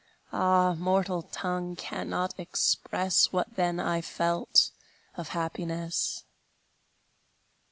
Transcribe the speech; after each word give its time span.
Ah, 0.33 0.73
mortal 0.73 1.21
tongue 1.21 1.75
cannot 1.75 2.33
express 2.39 3.31
What 3.31 3.55
then 3.55 3.79
I 3.79 4.01
felt 4.01 4.71
of 5.15 5.27
happiness! 5.27 6.23